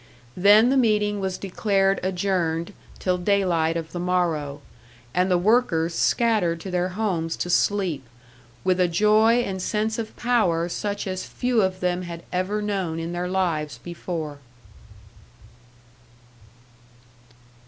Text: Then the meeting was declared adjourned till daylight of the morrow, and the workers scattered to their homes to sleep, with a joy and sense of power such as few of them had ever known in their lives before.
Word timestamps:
Then 0.35 0.71
the 0.71 0.77
meeting 0.77 1.19
was 1.19 1.37
declared 1.37 1.99
adjourned 2.01 2.73
till 2.97 3.19
daylight 3.19 3.77
of 3.77 3.91
the 3.91 3.99
morrow, 3.99 4.61
and 5.13 5.29
the 5.29 5.37
workers 5.37 5.93
scattered 5.93 6.59
to 6.61 6.71
their 6.71 6.87
homes 6.97 7.35
to 7.37 7.51
sleep, 7.51 8.03
with 8.63 8.79
a 8.79 8.87
joy 8.87 9.41
and 9.43 9.61
sense 9.61 9.99
of 9.99 10.15
power 10.17 10.67
such 10.69 11.05
as 11.05 11.25
few 11.27 11.61
of 11.61 11.81
them 11.81 12.01
had 12.01 12.23
ever 12.33 12.63
known 12.63 12.97
in 12.99 13.11
their 13.11 13.27
lives 13.29 13.77
before. 13.77 14.39